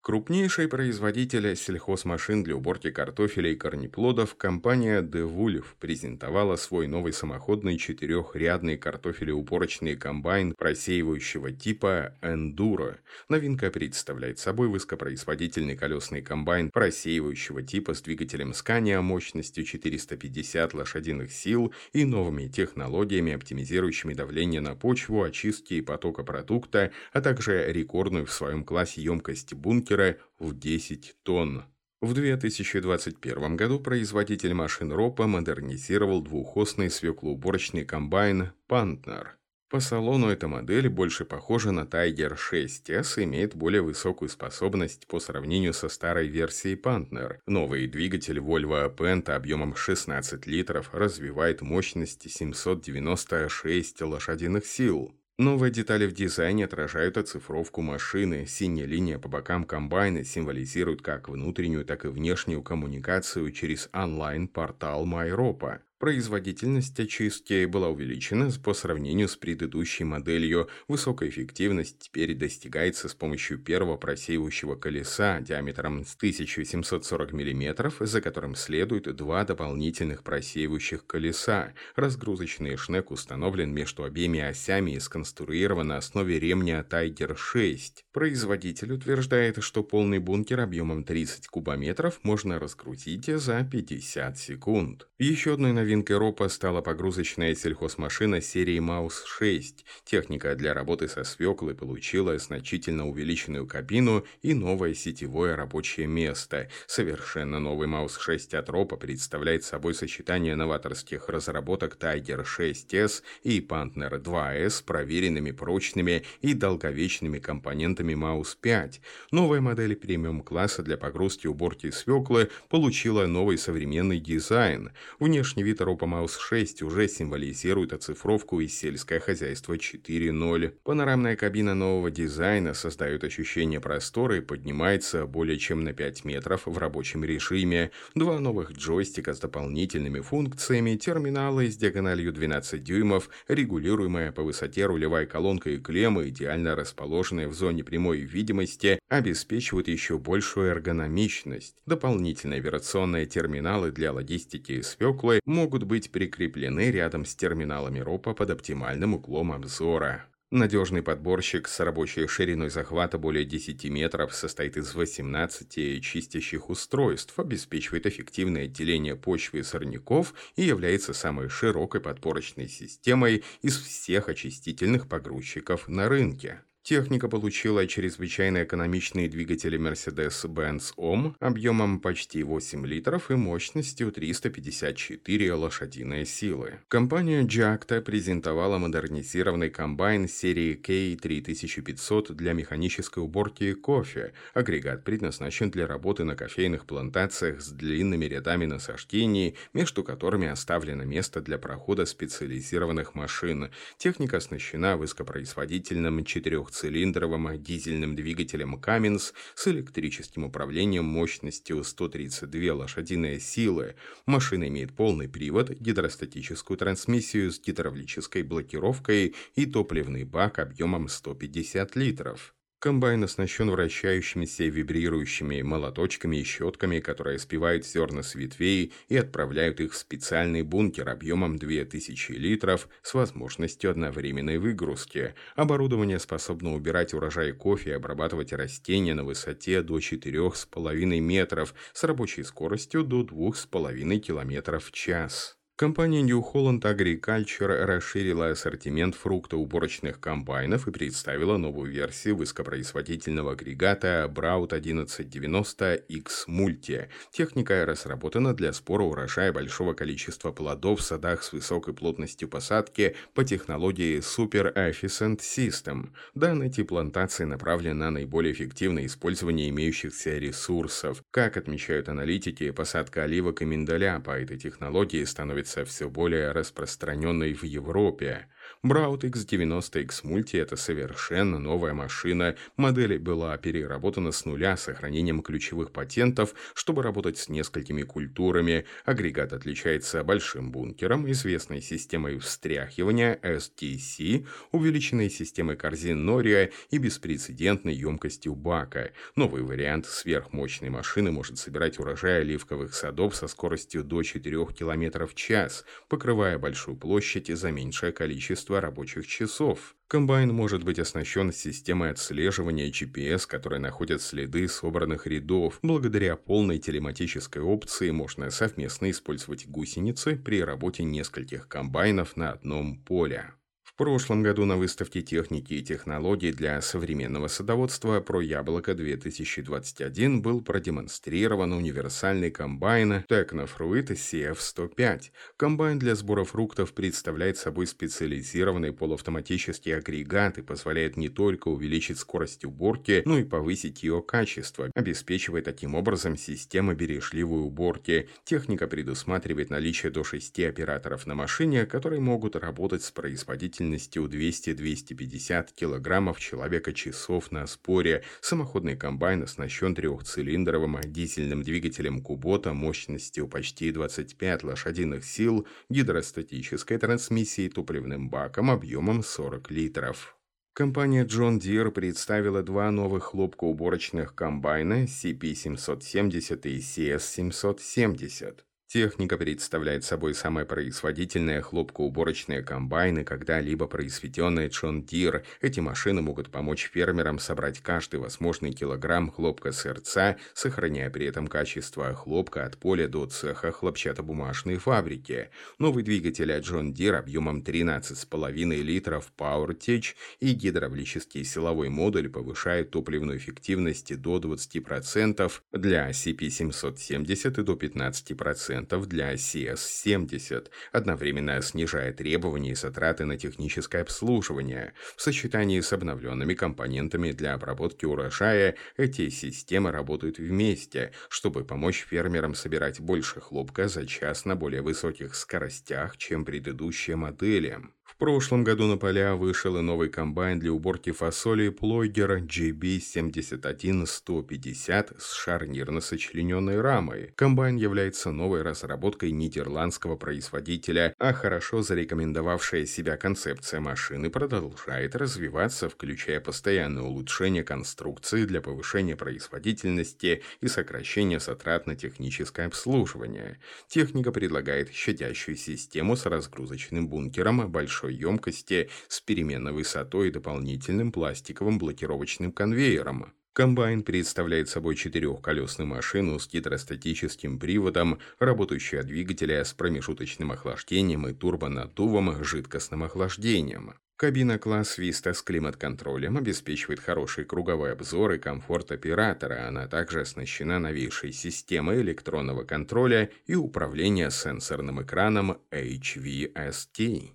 Крупнейший 0.03 0.67
производитель 0.67 1.55
сельхозмашин 1.55 2.43
для 2.43 2.57
уборки 2.57 2.91
картофеля 2.91 3.51
и 3.51 3.55
корнеплодов, 3.55 4.35
компания 4.35 5.01
DeWolf 5.01 5.63
презентовала 5.79 6.57
свой 6.57 6.87
новый 6.87 7.13
самоходный 7.13 7.77
четырехрядный 7.77 8.75
картофелеуборочный 8.75 9.95
комбайн 9.95 10.55
просеивающего 10.55 11.53
типа 11.53 12.15
Enduro. 12.21 12.97
Новинка 13.29 13.71
представляет 13.71 14.39
собой 14.39 14.67
высокопроизводительный 14.67 15.77
колесный 15.77 16.21
комбайн 16.21 16.69
просеивающего 16.69 17.63
типа 17.63 17.93
с 17.93 18.01
двигателем 18.01 18.51
Scania 18.51 18.99
мощностью 18.99 19.63
450 19.63 20.73
лошадиных 20.73 21.31
сил 21.31 21.73
и 21.93 22.03
новыми 22.03 22.49
технологиями, 22.49 23.31
оптимизирующими 23.31 24.13
давление 24.13 24.59
на 24.59 24.75
почву, 24.75 25.23
очистки 25.23 25.75
и 25.75 25.81
потока 25.81 26.23
продукта, 26.23 26.91
а 27.13 27.21
также 27.21 27.71
рекордную 27.71 28.25
в 28.25 28.33
своем 28.33 28.65
классе 28.65 29.01
емкость 29.01 29.53
бункера 29.53 29.92
бункера 29.93 30.17
в 30.39 30.57
10 30.57 31.15
тонн. 31.23 31.65
В 32.01 32.13
2021 32.13 33.55
году 33.55 33.79
производитель 33.79 34.53
машин 34.53 34.91
РОПа 34.91 35.25
модернизировал 35.25 36.21
двухосный 36.21 36.89
свеклоуборочный 36.89 37.85
комбайн 37.85 38.51
«Пантнер». 38.67 39.37
По 39.69 39.79
салону 39.79 40.27
эта 40.27 40.47
модель 40.47 40.87
больше 40.89 41.25
похожа 41.25 41.71
на 41.71 41.81
Tiger 41.81 42.37
6S 42.37 43.21
и 43.21 43.23
имеет 43.23 43.55
более 43.55 43.81
высокую 43.81 44.29
способность 44.29 45.07
по 45.07 45.19
сравнению 45.19 45.73
со 45.73 45.89
старой 45.89 46.27
версией 46.27 46.75
Pantner. 46.75 47.37
Новый 47.47 47.87
двигатель 47.87 48.37
Volvo 48.37 48.95
Penta 48.95 49.35
объемом 49.35 49.75
16 49.75 50.45
литров 50.45 50.89
развивает 50.93 51.61
мощности 51.61 52.27
796 52.27 54.01
лошадиных 54.01 54.67
сил. 54.67 55.15
Новые 55.39 55.71
детали 55.71 56.05
в 56.05 56.13
дизайне 56.13 56.65
отражают 56.65 57.17
оцифровку 57.17 57.81
машины. 57.81 58.45
Синяя 58.45 58.85
линия 58.85 59.17
по 59.17 59.27
бокам 59.27 59.63
комбайна 59.63 60.23
символизирует 60.23 61.01
как 61.01 61.27
внутреннюю, 61.27 61.85
так 61.85 62.05
и 62.05 62.09
внешнюю 62.09 62.61
коммуникацию 62.61 63.51
через 63.51 63.89
онлайн-портал 63.93 65.07
MyRopa. 65.07 65.79
Производительность 66.03 66.99
очистки 66.99 67.63
была 67.63 67.87
увеличена 67.87 68.51
по 68.61 68.73
сравнению 68.73 69.29
с 69.29 69.37
предыдущей 69.37 70.03
моделью. 70.03 70.67
Высокая 70.89 71.29
эффективность 71.29 71.97
теперь 71.99 72.33
достигается 72.33 73.07
с 73.07 73.13
помощью 73.13 73.57
первого 73.57 73.95
просеивающего 73.95 74.75
колеса 74.75 75.39
диаметром 75.39 76.01
1740 76.01 77.31
мм, 77.31 77.93
за 78.05 78.19
которым 78.19 78.55
следует 78.55 79.15
два 79.15 79.45
дополнительных 79.45 80.23
просеивающих 80.23 81.07
колеса. 81.07 81.71
Разгрузочный 81.95 82.75
шнек 82.75 83.09
установлен 83.09 83.73
между 83.73 84.03
обеими 84.03 84.41
осями 84.41 84.91
и 84.91 84.99
сконструирован 84.99 85.87
на 85.87 85.99
основе 85.99 86.37
ремня 86.37 86.85
Tiger 86.85 87.37
6. 87.37 88.03
Производитель 88.11 88.91
утверждает, 88.91 89.63
что 89.63 89.83
полный 89.83 90.19
бункер 90.19 90.59
объемом 90.59 91.05
30 91.05 91.47
кубометров 91.47 92.19
можно 92.23 92.59
раскрутить 92.59 93.27
за 93.27 93.63
50 93.63 94.37
секунд. 94.37 95.07
Еще 95.17 95.53
одной 95.53 95.71
новинкой 95.71 95.92
Новинкой 95.93 96.17
РОПа 96.17 96.49
стала 96.49 96.81
погрузочная 96.81 97.53
сельхозмашина 97.53 98.41
серии 98.41 98.79
Маус-6. 98.79 99.83
Техника 100.03 100.55
для 100.55 100.73
работы 100.73 101.07
со 101.07 101.23
свеклой 101.23 101.75
получила 101.75 102.35
значительно 102.39 103.07
увеличенную 103.07 103.67
кабину 103.67 104.25
и 104.41 104.55
новое 104.55 104.95
сетевое 104.95 105.55
рабочее 105.55 106.07
место. 106.07 106.67
Совершенно 106.87 107.59
новый 107.59 107.87
Маус-6 107.87 108.57
от 108.57 108.69
РОПа 108.69 108.95
представляет 108.95 109.65
собой 109.65 109.93
сочетание 109.93 110.55
новаторских 110.55 111.29
разработок 111.29 111.95
Tiger 112.01 112.43
6S 112.43 113.21
и 113.43 113.59
Panther 113.59 114.19
2S 114.19 114.69
с 114.71 114.81
проверенными 114.81 115.51
прочными 115.51 116.23
и 116.41 116.55
долговечными 116.55 117.37
компонентами 117.37 118.15
Маус-5. 118.15 118.93
Новая 119.29 119.61
модель 119.61 119.95
премиум-класса 119.95 120.81
для 120.81 120.97
погрузки 120.97 121.45
и 121.45 121.49
уборки 121.49 121.91
свеклы 121.91 122.49
получила 122.67 123.27
новый 123.27 123.59
современный 123.59 124.19
дизайн. 124.19 124.89
Внешний 125.19 125.61
вид 125.61 125.82
Ропа 125.83 126.05
Маус 126.05 126.37
6 126.37 126.81
уже 126.83 127.07
символизирует 127.07 127.93
оцифровку 127.93 128.59
и 128.59 128.67
сельское 128.67 129.19
хозяйство 129.19 129.73
4.0. 129.73 130.73
Панорамная 130.83 131.35
кабина 131.35 131.73
нового 131.73 132.11
дизайна 132.11 132.73
создает 132.73 133.23
ощущение 133.23 133.79
простора 133.79 134.37
и 134.37 134.41
поднимается 134.41 135.25
более 135.25 135.57
чем 135.57 135.83
на 135.83 135.93
5 135.93 136.25
метров 136.25 136.61
в 136.65 136.77
рабочем 136.77 137.23
режиме. 137.23 137.91
Два 138.15 138.39
новых 138.39 138.71
джойстика 138.71 139.33
с 139.33 139.39
дополнительными 139.39 140.19
функциями, 140.19 140.95
терминалы 140.95 141.69
с 141.69 141.75
диагональю 141.75 142.31
12 142.31 142.83
дюймов, 142.83 143.29
регулируемая 143.47 144.31
по 144.31 144.43
высоте 144.43 144.85
рулевая 144.85 145.25
колонка 145.25 145.69
и 145.69 145.77
клеммы, 145.77 146.29
идеально 146.29 146.75
расположенные 146.75 147.47
в 147.47 147.53
зоне 147.53 147.83
прямой 147.83 148.19
видимости, 148.19 148.99
обеспечивают 149.09 149.87
еще 149.87 150.17
большую 150.17 150.67
эргономичность. 150.69 151.75
Дополнительные 151.85 152.59
операционные 152.59 153.25
терминалы 153.25 153.91
для 153.91 154.13
логистики 154.13 154.73
и 154.73 154.81
свеклы 154.81 155.39
могут 155.45 155.72
могут 155.73 155.87
быть 155.87 156.11
прикреплены 156.11 156.91
рядом 156.91 157.25
с 157.25 157.33
терминалами 157.33 157.97
РОПа 157.97 158.35
под 158.35 158.51
оптимальным 158.51 159.15
углом 159.15 159.51
обзора. 159.51 160.27
Надежный 160.51 161.01
подборщик 161.01 161.67
с 161.67 161.79
рабочей 161.79 162.27
шириной 162.27 162.69
захвата 162.69 163.17
более 163.17 163.43
10 163.43 163.85
метров 163.85 164.35
состоит 164.35 164.77
из 164.77 164.93
18 164.93 165.99
чистящих 166.03 166.69
устройств, 166.69 167.39
обеспечивает 167.39 168.05
эффективное 168.05 168.65
отделение 168.65 169.15
почвы 169.15 169.61
и 169.61 169.63
сорняков 169.63 170.35
и 170.55 170.61
является 170.61 171.11
самой 171.11 171.49
широкой 171.49 172.01
подборочной 172.01 172.67
системой 172.67 173.43
из 173.63 173.75
всех 173.81 174.29
очистительных 174.29 175.07
погрузчиков 175.07 175.87
на 175.87 176.07
рынке. 176.07 176.61
Техника 176.83 177.29
получила 177.29 177.87
чрезвычайно 177.87 178.65
экономичные 178.65 179.29
двигатели 179.29 179.79
Mercedes-Benz 179.79 180.93
OM 180.97 181.33
объемом 181.39 182.01
почти 182.01 182.43
8 182.43 182.85
литров 182.85 183.31
и 183.31 183.35
мощностью 183.35 184.11
354 184.11 185.53
лошадиные 185.53 186.25
силы. 186.25 186.81
Компания 186.89 187.43
Jacta 187.43 188.01
презентовала 188.01 188.79
модернизированный 188.79 189.69
комбайн 189.69 190.27
серии 190.27 190.77
K3500 190.77 192.33
для 192.33 192.51
механической 192.51 193.19
уборки 193.19 193.73
кофе. 193.75 194.33
Агрегат 194.53 195.05
предназначен 195.05 195.71
для 195.71 195.87
работы 195.87 196.25
на 196.25 196.35
кофейных 196.35 196.85
плантациях 196.85 197.61
с 197.61 197.69
длинными 197.69 198.25
рядами 198.25 198.65
насаждений, 198.65 199.55
между 199.71 200.03
которыми 200.03 200.49
оставлено 200.49 201.05
место 201.05 201.39
для 201.39 201.57
прохода 201.57 202.05
специализированных 202.05 203.15
машин. 203.15 203.71
Техника 203.97 204.35
оснащена 204.35 204.97
высокопроизводительным 204.97 206.25
4 206.25 206.72
двухцилиндровым 206.73 207.61
дизельным 207.61 208.15
двигателем 208.15 208.75
Cummins 208.75 209.33
с 209.55 209.67
электрическим 209.67 210.45
управлением 210.45 211.05
мощностью 211.05 211.83
132 211.83 212.73
лошадиные 212.73 213.39
силы. 213.39 213.95
Машина 214.25 214.67
имеет 214.67 214.93
полный 214.93 215.29
привод, 215.29 215.69
гидростатическую 215.69 216.77
трансмиссию 216.77 217.51
с 217.51 217.59
гидравлической 217.59 218.41
блокировкой 218.41 219.35
и 219.55 219.65
топливный 219.67 220.23
бак 220.23 220.59
объемом 220.59 221.09
150 221.09 221.95
литров. 221.95 222.55
Комбайн 222.83 223.23
оснащен 223.23 223.71
вращающимися 223.71 224.65
вибрирующими 224.65 225.61
молоточками 225.61 226.41
и 226.41 226.43
щетками, 226.43 226.99
которые 226.99 227.39
спивают 227.39 227.85
зерна 227.85 228.23
с 228.23 228.35
ветвей 228.35 228.91
и 229.07 229.15
отправляют 229.15 229.79
их 229.79 229.93
в 229.93 229.95
специальный 229.95 230.63
бункер 230.63 231.07
объемом 231.07 231.57
2000 231.57 232.33
литров 232.33 232.89
с 233.01 233.13
возможностью 233.13 233.91
одновременной 233.91 234.57
выгрузки. 234.57 235.33
Оборудование 235.55 236.19
способно 236.19 236.73
убирать 236.73 237.13
урожай 237.13 237.53
кофе 237.53 237.91
и 237.91 237.93
обрабатывать 237.93 238.51
растения 238.51 239.13
на 239.13 239.23
высоте 239.23 239.81
до 239.81 239.99
4,5 239.99 241.19
метров 241.21 241.73
с 241.93 242.03
рабочей 242.03 242.43
скоростью 242.43 243.05
до 243.05 243.21
2,5 243.21 244.19
км 244.19 244.79
в 244.79 244.91
час. 244.91 245.57
Компания 245.75 246.21
New 246.21 246.39
Holland 246.53 246.81
Agriculture 246.81 247.85
расширила 247.85 248.51
ассортимент 248.51 249.15
фруктоуборочных 249.15 250.19
комбайнов 250.19 250.87
и 250.87 250.91
представила 250.91 251.57
новую 251.57 251.91
версию 251.91 252.35
высокопроизводительного 252.35 253.53
агрегата 253.53 254.31
Braut 254.31 254.69
1190X 254.69 256.47
Multi. 256.47 257.07
Техника 257.31 257.87
разработана 257.87 258.53
для 258.53 258.71
спора 258.71 259.01
урожая 259.01 259.51
большого 259.51 259.95
количества 259.95 260.51
плодов 260.51 260.99
в 260.99 261.03
садах 261.03 261.41
с 261.41 261.51
высокой 261.51 261.95
плотностью 261.95 262.47
посадки 262.47 263.15
по 263.33 263.43
технологии 263.43 264.19
Super 264.19 264.71
Efficient 264.75 265.39
System. 265.39 266.11
Данные 266.35 266.69
тип 266.69 266.89
плантации 266.89 267.45
направлены 267.45 267.95
на 267.95 268.11
наиболее 268.11 268.53
эффективное 268.53 269.07
использование 269.07 269.69
имеющихся 269.69 270.37
ресурсов. 270.37 271.23
Как 271.31 271.57
отмечают 271.57 272.09
аналитики, 272.09 272.69
посадка 272.69 273.23
оливок 273.23 273.63
и 273.63 273.65
миндаля 273.65 274.19
по 274.19 274.39
этой 274.39 274.59
технологии 274.59 275.23
становится 275.23 275.63
становится 275.73 275.85
все 275.85 276.09
более 276.09 276.51
распространенной 276.51 277.53
в 277.53 277.63
Европе. 277.63 278.47
Браут 278.81 279.23
X90X 279.23 280.23
Multi– 280.23 280.59
это 280.61 280.75
совершенно 280.75 281.59
новая 281.59 281.93
машина. 281.93 282.55
Модель 282.77 283.17
была 283.17 283.55
переработана 283.57 284.31
с 284.31 284.45
нуля 284.45 284.75
с 284.75 284.83
сохранением 284.83 285.41
ключевых 285.41 285.91
патентов, 285.91 286.53
чтобы 286.73 287.03
работать 287.03 287.37
с 287.37 287.49
несколькими 287.49 288.03
культурами. 288.03 288.85
Агрегат 289.05 289.53
отличается 289.53 290.23
большим 290.23 290.71
бункером, 290.71 291.29
известной 291.31 291.81
системой 291.81 292.39
встряхивания 292.39 293.39
STC, 293.41 294.47
увеличенной 294.71 295.29
системой 295.29 295.77
корзин 295.77 296.27
Noria 296.27 296.71
и 296.89 296.97
беспрецедентной 296.97 297.93
емкостью 297.93 298.55
бака. 298.55 299.11
Новый 299.35 299.63
вариант 299.63 300.07
сверхмощной 300.07 300.89
машины 300.89 301.31
может 301.31 301.57
собирать 301.57 301.99
урожай 301.99 302.41
оливковых 302.41 302.93
садов 302.93 303.35
со 303.35 303.47
скоростью 303.47 304.03
до 304.03 304.23
4 304.23 304.65
км 304.77 305.25
в 305.25 305.35
час, 305.35 305.85
покрывая 306.09 306.57
большую 306.57 306.97
площадь 306.97 307.47
за 307.47 307.71
меньшее 307.71 308.11
количество 308.11 308.52
количество 308.53 308.79
рабочих 308.81 309.25
часов. 309.25 309.95
Комбайн 310.07 310.53
может 310.53 310.83
быть 310.83 310.99
оснащен 310.99 311.51
системой 311.51 312.11
отслеживания 312.11 312.91
GPS, 312.91 313.47
которая 313.47 313.79
находит 313.79 314.21
следы 314.21 314.67
собранных 314.67 315.25
рядов. 315.25 315.79
Благодаря 315.81 316.35
полной 316.35 316.77
телематической 316.77 317.63
опции 317.63 318.11
можно 318.11 318.51
совместно 318.51 319.09
использовать 319.09 319.67
гусеницы 319.67 320.35
при 320.35 320.61
работе 320.61 321.03
нескольких 321.03 321.67
комбайнов 321.67 322.37
на 322.37 322.51
одном 322.51 322.97
поле. 322.97 323.53
В 323.93 323.95
прошлом 323.95 324.41
году 324.41 324.65
на 324.65 324.75
выставке 324.75 325.21
техники 325.21 325.75
и 325.75 325.83
технологий 325.83 326.51
для 326.51 326.81
современного 326.81 327.47
садоводства 327.47 328.21
про 328.21 328.41
яблоко 328.41 328.95
2021 328.95 330.41
был 330.41 330.61
продемонстрирован 330.61 331.73
универсальный 331.73 332.49
комбайн 332.49 333.23
Technofruit 333.29 334.07
CF105. 334.07 335.25
Комбайн 335.57 335.99
для 335.99 336.15
сбора 336.15 336.43
фруктов 336.43 336.93
представляет 336.95 337.57
собой 337.57 337.85
специализированный 337.85 338.93
полуавтоматический 338.93 339.95
агрегат 339.95 340.57
и 340.57 340.63
позволяет 340.63 341.15
не 341.15 341.29
только 341.29 341.67
увеличить 341.67 342.17
скорость 342.17 342.65
уборки, 342.65 343.21
но 343.25 343.37
и 343.37 343.43
повысить 343.43 344.01
ее 344.01 344.23
качество, 344.23 344.89
обеспечивая 344.95 345.61
таким 345.61 345.93
образом 345.93 346.35
систему 346.35 346.95
бережливой 346.95 347.61
уборки. 347.61 348.27
Техника 348.43 348.87
предусматривает 348.87 349.69
наличие 349.69 350.11
до 350.11 350.23
6 350.23 350.61
операторов 350.61 351.27
на 351.27 351.35
машине, 351.35 351.85
которые 351.85 352.21
могут 352.21 352.55
работать 352.55 353.03
с 353.03 353.11
производителем 353.11 353.82
производительностью 353.83 354.25
200-250 354.25 355.69
кг 355.75 356.39
человека 356.39 356.93
часов 356.93 357.51
на 357.51 357.67
споре. 357.67 358.23
Самоходный 358.41 358.95
комбайн 358.95 359.43
оснащен 359.43 359.95
трехцилиндровым 359.95 360.99
дизельным 361.05 361.63
двигателем 361.63 362.21
Kubota 362.21 362.73
мощностью 362.73 363.47
почти 363.47 363.91
25 363.91 364.63
лошадиных 364.63 365.25
сил, 365.25 365.67
гидростатической 365.89 366.97
трансмиссией 366.97 367.69
топливным 367.69 368.29
баком 368.29 368.71
объемом 368.71 369.23
40 369.23 369.71
литров. 369.71 370.37
Компания 370.73 371.23
John 371.25 371.59
Deere 371.59 371.91
представила 371.91 372.63
два 372.63 372.89
новых 372.89 373.25
хлопкоуборочных 373.25 374.33
комбайна 374.33 375.03
CP770 375.03 376.67
и 376.67 376.79
CS770. 376.79 378.63
Техника 378.93 379.39
представляет 379.39 380.03
собой 380.03 380.35
самые 380.35 380.67
производительные 380.67 381.61
хлопкоуборочные 381.61 382.61
комбайны, 382.61 383.23
когда-либо 383.23 383.87
произведенные 383.87 384.67
John 384.67 385.01
Deere. 385.01 385.43
Эти 385.61 385.79
машины 385.79 386.21
могут 386.21 386.51
помочь 386.51 386.91
фермерам 386.93 387.39
собрать 387.39 387.79
каждый 387.79 388.19
возможный 388.19 388.71
килограмм 388.71 389.31
хлопка 389.31 389.71
сырца, 389.71 390.37
сохраняя 390.53 391.09
при 391.09 391.25
этом 391.25 391.47
качество 391.47 392.13
хлопка 392.13 392.65
от 392.65 392.77
поля 392.77 393.07
до 393.07 393.25
цеха 393.25 393.71
хлопчатобумажной 393.71 394.77
фабрики. 394.77 395.49
Новый 395.79 396.03
двигатель 396.03 396.53
от 396.53 396.63
John 396.63 396.93
Deere 396.93 397.15
объемом 397.15 397.63
13,5 397.63 398.83
литров 398.83 399.33
PowerTech 399.35 400.13
и 400.39 400.53
гидравлический 400.53 401.43
силовой 401.43 401.89
модуль 401.89 402.29
повышают 402.29 402.91
топливную 402.91 403.39
эффективность 403.39 404.15
до 404.21 404.37
20% 404.37 405.51
для 405.71 406.11
CP770 406.11 407.59
и 407.59 407.63
до 407.63 407.73
15% 407.73 408.82
для 408.83 409.33
CS-70, 409.33 410.69
одновременно 410.91 411.61
снижая 411.61 412.13
требования 412.13 412.71
и 412.71 412.75
затраты 412.75 413.25
на 413.25 413.37
техническое 413.37 414.01
обслуживание. 414.01 414.93
В 415.15 415.21
сочетании 415.21 415.79
с 415.79 415.93
обновленными 415.93 416.53
компонентами 416.53 417.31
для 417.31 417.53
обработки 417.53 418.05
урожая 418.05 418.75
эти 418.97 419.29
системы 419.29 419.91
работают 419.91 420.37
вместе, 420.37 421.11
чтобы 421.29 421.63
помочь 421.63 422.05
фермерам 422.09 422.55
собирать 422.55 422.99
больше 422.99 423.41
хлопка 423.41 423.87
за 423.87 424.05
час 424.05 424.45
на 424.45 424.55
более 424.55 424.81
высоких 424.81 425.35
скоростях, 425.35 426.17
чем 426.17 426.45
предыдущие 426.45 427.15
модели. 427.15 427.79
Прошлом 428.23 428.63
году 428.63 428.87
на 428.87 428.95
поля 428.95 429.35
вышел 429.35 429.77
и 429.77 429.81
новый 429.81 430.07
комбайн 430.07 430.57
для 430.57 430.71
уборки 430.71 431.11
фасоли 431.11 431.67
Плойгер 431.67 432.37
GB71150 432.37 435.19
с 435.19 435.33
шарнирно 435.33 435.99
сочлененной 435.99 436.79
рамой. 436.79 437.33
Комбайн 437.35 437.75
является 437.75 438.31
новой 438.31 438.61
разработкой 438.61 439.31
нидерландского 439.31 440.15
производителя, 440.15 441.13
а 441.19 441.33
хорошо 441.33 441.81
зарекомендовавшая 441.81 442.85
себя 442.85 443.17
концепция 443.17 443.81
машины 443.81 444.29
продолжает 444.29 445.17
развиваться, 445.17 445.89
включая 445.89 446.39
постоянное 446.39 447.03
улучшение 447.03 447.65
конструкции 447.65 448.45
для 448.45 448.61
повышения 448.61 449.17
производительности 449.17 450.43
и 450.61 450.69
сокращения 450.69 451.41
затрат 451.41 451.87
на 451.87 451.97
техническое 451.97 452.67
обслуживание. 452.67 453.59
Техника 453.89 454.31
предлагает 454.31 454.93
щадящую 454.93 455.57
систему 455.57 456.15
с 456.15 456.25
разгрузочным 456.25 457.09
бункером, 457.09 457.69
большой 457.69 458.12
большой 458.13 458.19
емкости 458.19 458.89
с 459.07 459.21
переменной 459.21 459.71
высотой 459.71 460.27
и 460.27 460.31
дополнительным 460.31 461.11
пластиковым 461.11 461.77
блокировочным 461.77 462.51
конвейером. 462.51 463.33
Комбайн 463.53 464.01
представляет 464.01 464.67
собой 464.69 464.95
четырехколесную 464.95 465.87
машину 465.87 466.39
с 466.39 466.49
гидростатическим 466.49 467.59
приводом, 467.59 468.17
работающую 468.39 468.99
от 468.99 469.05
двигателя 469.05 469.63
с 469.63 469.73
промежуточным 469.73 470.51
охлаждением 470.51 471.27
и 471.27 471.33
турбонаддувом 471.33 472.43
жидкостным 472.43 473.03
охлаждением. 473.03 473.93
Кабина 474.15 474.57
класс 474.57 474.97
Vista 474.97 475.33
с 475.33 475.41
климат-контролем 475.41 476.37
обеспечивает 476.37 476.99
хороший 476.99 477.45
круговой 477.45 477.91
обзор 477.91 478.33
и 478.33 478.39
комфорт 478.39 478.91
оператора. 478.91 479.67
Она 479.67 479.87
также 479.87 480.21
оснащена 480.21 480.79
новейшей 480.79 481.33
системой 481.33 482.01
электронного 482.01 482.63
контроля 482.63 483.29
и 483.45 483.55
управления 483.55 484.31
сенсорным 484.31 485.01
экраном 485.01 485.57
HVST. 485.71 487.33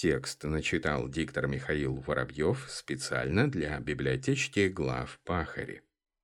Текст 0.00 0.44
начитал 0.44 1.08
диктор 1.08 1.48
Михаил 1.48 1.96
Воробьев 1.96 2.66
специально 2.70 3.50
для 3.50 3.80
библиотечки 3.80 4.68
глав 4.68 5.18
Пахари. 5.24 5.82